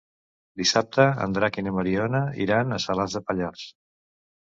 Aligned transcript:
Dissabte 0.59 1.03
en 1.25 1.35
Drac 1.35 1.59
i 1.61 1.63
na 1.67 1.73
Mariona 1.75 2.21
iran 2.45 2.79
a 2.79 2.79
Salàs 2.87 3.19
de 3.19 3.23
Pallars. 3.29 3.67